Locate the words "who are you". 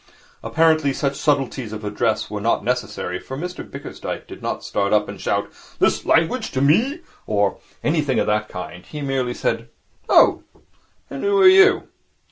11.23-11.87